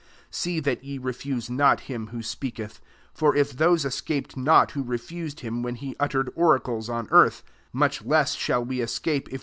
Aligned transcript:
25 0.31 0.35
See 0.35 0.59
that 0.59 0.83
ye 0.83 0.97
refuse 0.97 1.47
not 1.47 1.87
»im 1.87 2.07
who 2.07 2.23
speaketh. 2.23 2.81
For 3.13 3.35
if 3.35 3.51
those 3.51 3.85
^aped 3.85 4.35
not 4.35 4.71
who 4.71 4.81
refused 4.81 5.41
him 5.41 5.63
rhen 5.63 5.75
he 5.77 5.95
uttered 5.99 6.31
oracles 6.35 6.89
on 6.89 7.05
iartby 7.09 7.43
much 7.71 8.01
less 8.03 8.33
shall 8.33 8.65
^e 8.65 8.77
escafiej 8.77 9.31
f 9.31 9.39